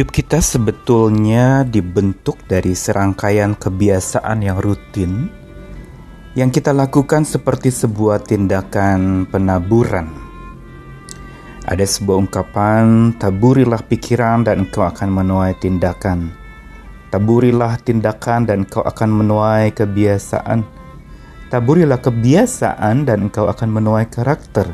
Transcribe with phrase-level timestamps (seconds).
[0.00, 5.28] Hidup kita sebetulnya dibentuk dari serangkaian kebiasaan yang rutin
[6.32, 10.08] yang kita lakukan seperti sebuah tindakan penaburan.
[11.68, 16.32] Ada sebuah ungkapan, taburilah pikiran dan engkau akan menuai tindakan.
[17.12, 20.64] Taburilah tindakan dan engkau akan menuai kebiasaan.
[21.52, 24.64] Taburilah kebiasaan dan engkau akan menuai karakter.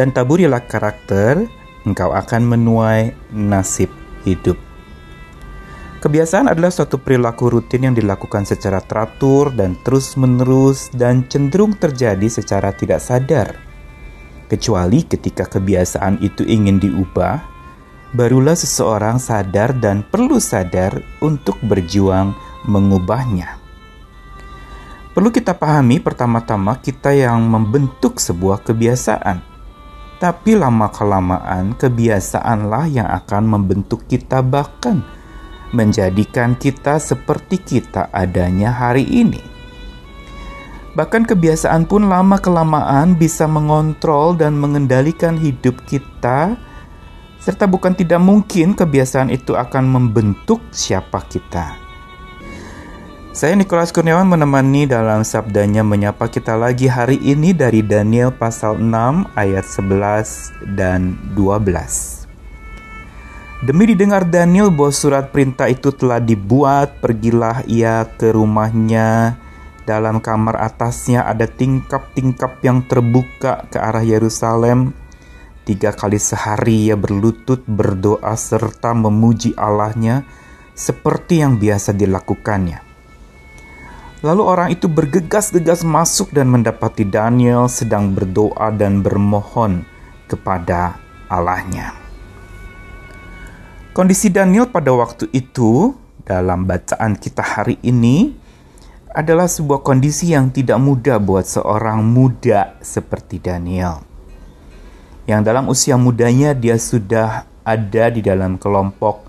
[0.00, 3.90] Dan taburilah karakter engkau akan menuai nasib
[4.26, 4.58] hidup.
[6.02, 12.74] Kebiasaan adalah suatu perilaku rutin yang dilakukan secara teratur dan terus-menerus dan cenderung terjadi secara
[12.74, 13.54] tidak sadar.
[14.50, 17.38] Kecuali ketika kebiasaan itu ingin diubah,
[18.18, 22.34] barulah seseorang sadar dan perlu sadar untuk berjuang
[22.66, 23.62] mengubahnya.
[25.14, 29.51] Perlu kita pahami pertama-tama kita yang membentuk sebuah kebiasaan
[30.22, 35.02] tapi lama-kelamaan kebiasaanlah yang akan membentuk kita bahkan
[35.74, 39.42] menjadikan kita seperti kita adanya hari ini.
[40.94, 46.54] Bahkan kebiasaan pun lama-kelamaan bisa mengontrol dan mengendalikan hidup kita,
[47.42, 51.81] serta bukan tidak mungkin kebiasaan itu akan membentuk siapa kita.
[53.32, 58.92] Saya Nikolas Kurniawan menemani dalam sabdanya menyapa kita lagi hari ini dari Daniel pasal 6
[59.32, 62.28] ayat 11 dan 12.
[63.64, 69.40] Demi didengar Daniel bahwa surat perintah itu telah dibuat, pergilah ia ke rumahnya.
[69.88, 74.92] Dalam kamar atasnya ada tingkap-tingkap yang terbuka ke arah Yerusalem.
[75.64, 80.20] Tiga kali sehari ia berlutut, berdoa, serta memuji Allahnya
[80.76, 82.81] seperti yang biasa dilakukannya.
[84.22, 89.82] Lalu orang itu bergegas-gegas masuk dan mendapati Daniel sedang berdoa dan bermohon
[90.30, 90.94] kepada
[91.26, 91.98] Allahnya.
[93.90, 98.30] Kondisi Daniel pada waktu itu dalam bacaan kita hari ini
[99.10, 104.06] adalah sebuah kondisi yang tidak mudah buat seorang muda seperti Daniel.
[105.26, 109.26] Yang dalam usia mudanya dia sudah ada di dalam kelompok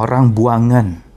[0.00, 1.11] orang buangan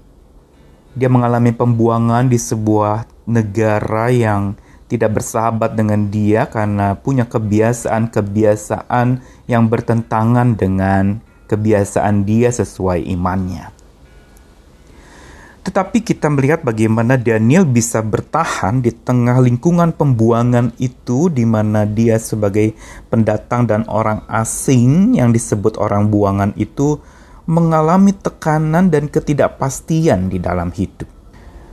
[0.95, 4.56] dia mengalami pembuangan di sebuah negara yang
[4.88, 9.19] tidak bersahabat dengan dia karena punya kebiasaan-kebiasaan
[9.51, 11.19] yang bertentangan dengan
[11.51, 13.75] kebiasaan dia sesuai imannya.
[15.66, 22.22] Tetapi kita melihat bagaimana Daniel bisa bertahan di tengah lingkungan pembuangan itu di mana dia
[22.22, 22.78] sebagai
[23.09, 27.01] pendatang dan orang asing yang disebut orang buangan itu
[27.45, 31.06] mengalami tekanan dan ketidakpastian di dalam hidup.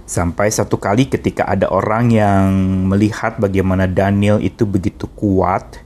[0.04, 2.48] Sampai satu kali ketika ada orang yang
[2.92, 5.80] melihat bagaimana Daniel itu begitu kuat,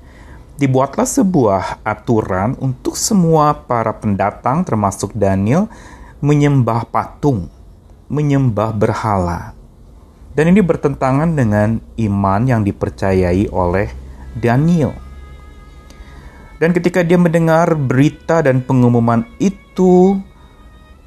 [0.58, 5.70] dibuatlah sebuah aturan untuk semua para pendatang termasuk Daniel
[6.18, 7.46] menyembah patung,
[8.10, 9.54] menyembah berhala.
[10.34, 13.88] Dan ini bertentangan dengan iman yang dipercayai oleh
[14.34, 15.05] Daniel.
[16.56, 20.16] Dan ketika dia mendengar berita dan pengumuman itu,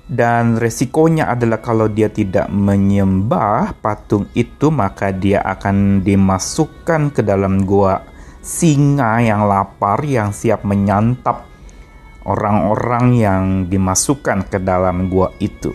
[0.10, 7.66] dan resikonya adalah kalau dia tidak menyembah patung itu, maka dia akan dimasukkan ke dalam
[7.66, 8.02] gua
[8.42, 11.46] singa yang lapar, yang siap menyantap
[12.26, 15.74] orang-orang yang dimasukkan ke dalam gua itu.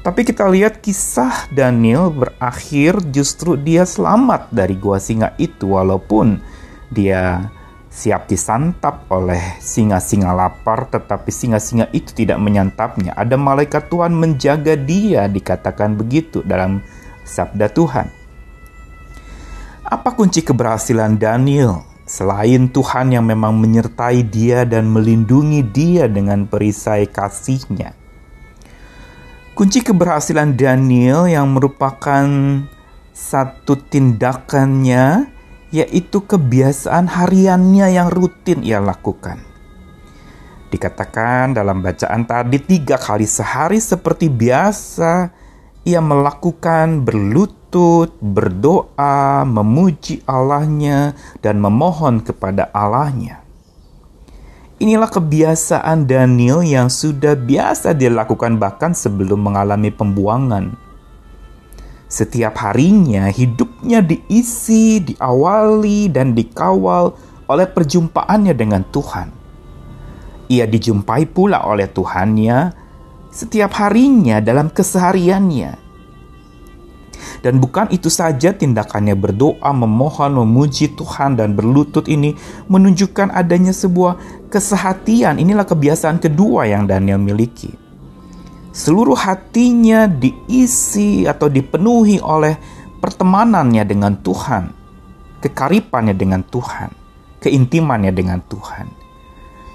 [0.00, 6.40] Tapi kita lihat kisah Daniel berakhir justru dia selamat dari gua singa itu walaupun
[6.88, 7.52] dia
[7.90, 13.18] siap disantap oleh singa-singa lapar, tetapi singa-singa itu tidak menyantapnya.
[13.18, 16.80] Ada malaikat Tuhan menjaga dia, dikatakan begitu dalam
[17.26, 18.06] sabda Tuhan.
[19.82, 27.10] Apa kunci keberhasilan Daniel selain Tuhan yang memang menyertai dia dan melindungi dia dengan perisai
[27.10, 27.98] kasihnya?
[29.50, 32.24] Kunci keberhasilan Daniel yang merupakan
[33.10, 35.26] satu tindakannya
[35.70, 39.42] yaitu kebiasaan hariannya yang rutin ia lakukan.
[40.70, 45.34] Dikatakan dalam bacaan tadi tiga kali sehari seperti biasa
[45.82, 53.42] ia melakukan berlutut, berdoa, memuji Allahnya, dan memohon kepada Allahnya.
[54.80, 60.78] Inilah kebiasaan Daniel yang sudah biasa dilakukan bahkan sebelum mengalami pembuangan
[62.10, 63.30] setiap harinya
[63.80, 67.16] hidupnya diisi, diawali, dan dikawal
[67.48, 69.32] oleh perjumpaannya dengan Tuhan.
[70.52, 72.76] Ia dijumpai pula oleh Tuhannya
[73.32, 75.88] setiap harinya dalam kesehariannya.
[77.40, 82.36] Dan bukan itu saja tindakannya berdoa, memohon, memuji Tuhan dan berlutut ini
[82.68, 87.72] menunjukkan adanya sebuah kesehatian inilah kebiasaan kedua yang Daniel miliki.
[88.76, 92.60] Seluruh hatinya diisi atau dipenuhi oleh
[93.00, 94.70] pertemanannya dengan Tuhan,
[95.40, 96.92] kekaripannya dengan Tuhan,
[97.40, 98.86] keintimannya dengan Tuhan.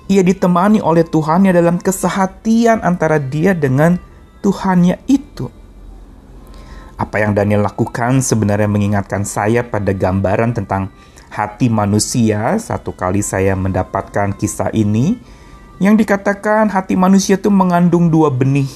[0.06, 3.98] Ia ditemani oleh Tuhannya dalam kesehatian antara dia dengan
[4.46, 5.50] Tuhannya itu.
[6.96, 10.94] Apa yang Daniel lakukan sebenarnya mengingatkan saya pada gambaran tentang
[11.34, 12.56] hati manusia.
[12.62, 15.20] Satu kali saya mendapatkan kisah ini
[15.82, 18.70] yang dikatakan hati manusia itu mengandung dua benih,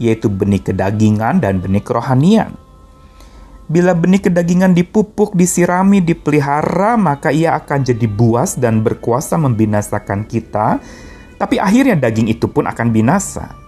[0.00, 2.56] yaitu benih kedagingan dan benih kerohanian.
[3.66, 10.78] Bila benih kedagingan dipupuk, disirami, dipelihara, maka ia akan jadi buas dan berkuasa membinasakan kita.
[11.34, 13.58] Tapi akhirnya daging itu pun akan binasa.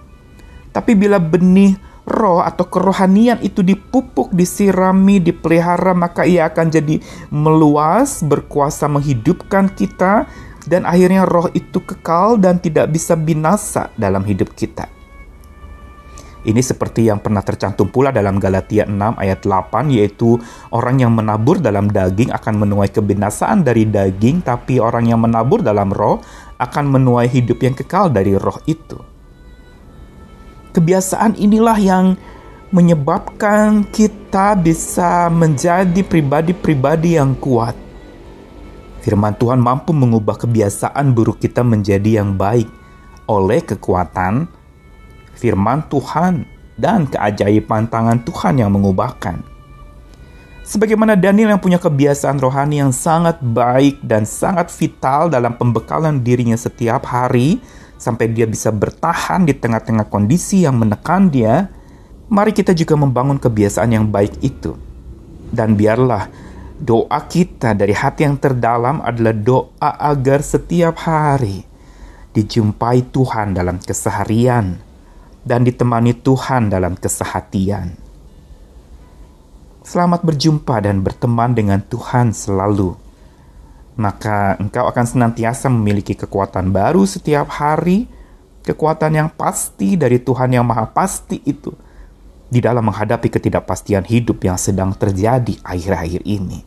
[0.71, 1.75] Tapi bila benih
[2.07, 6.95] roh atau kerohanian itu dipupuk, disirami, dipelihara, maka ia akan jadi
[7.29, 10.25] meluas, berkuasa menghidupkan kita,
[10.63, 14.98] dan akhirnya roh itu kekal dan tidak bisa binasa dalam hidup kita.
[16.39, 20.39] Ini seperti yang pernah tercantum pula dalam Galatia 6 ayat 8 yaitu
[20.71, 25.91] orang yang menabur dalam daging akan menuai kebinasaan dari daging tapi orang yang menabur dalam
[25.91, 26.23] roh
[26.55, 28.95] akan menuai hidup yang kekal dari roh itu.
[30.71, 32.15] Kebiasaan inilah yang
[32.71, 37.75] menyebabkan kita bisa menjadi pribadi-pribadi yang kuat.
[39.03, 42.69] Firman Tuhan mampu mengubah kebiasaan buruk kita menjadi yang baik
[43.27, 44.58] oleh kekuatan
[45.39, 46.43] firman Tuhan
[46.75, 49.39] dan keajaiban tangan Tuhan yang mengubahkan.
[50.69, 56.53] Sebagaimana Daniel yang punya kebiasaan rohani yang sangat baik dan sangat vital dalam pembekalan dirinya
[56.53, 57.57] setiap hari,
[57.97, 61.73] sampai dia bisa bertahan di tengah-tengah kondisi yang menekan dia,
[62.29, 64.77] mari kita juga membangun kebiasaan yang baik itu.
[65.49, 66.29] Dan biarlah
[66.77, 71.65] doa kita dari hati yang terdalam adalah doa agar setiap hari
[72.37, 74.88] dijumpai Tuhan dalam keseharian
[75.49, 77.97] dan ditemani Tuhan dalam kesehatian.
[79.81, 83.09] Selamat berjumpa dan berteman dengan Tuhan selalu
[83.99, 88.07] maka engkau akan senantiasa memiliki kekuatan baru setiap hari,
[88.63, 91.75] kekuatan yang pasti dari Tuhan yang Maha Pasti itu
[92.47, 96.63] di dalam menghadapi ketidakpastian hidup yang sedang terjadi akhir-akhir ini.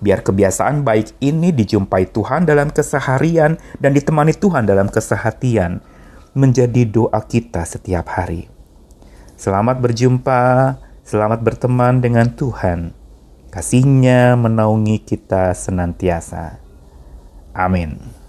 [0.00, 5.84] Biar kebiasaan baik ini dijumpai Tuhan dalam keseharian dan ditemani Tuhan dalam kesehatian
[6.34, 8.50] menjadi doa kita setiap hari.
[9.38, 10.76] Selamat berjumpa,
[11.06, 13.04] selamat berteman dengan Tuhan
[13.54, 16.58] kasihnya menaungi kita senantiasa.
[17.54, 18.23] Amin.